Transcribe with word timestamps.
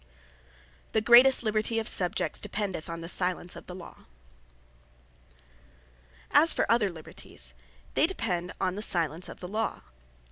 The 0.93 1.01
Greatest 1.01 1.43
Liberty 1.43 1.77
Of 1.77 1.87
Subjects, 1.87 2.41
Dependeth 2.41 2.89
On 2.89 3.01
The 3.01 3.07
Silence 3.07 3.55
Of 3.55 3.67
The 3.67 3.75
Law 3.75 4.05
As 6.31 6.51
for 6.53 6.65
other 6.71 6.89
Lyberties, 6.89 7.53
they 7.93 8.07
depend 8.07 8.51
on 8.59 8.73
the 8.73 8.81
silence 8.81 9.29
of 9.29 9.41
the 9.41 9.47
Law. 9.47 9.83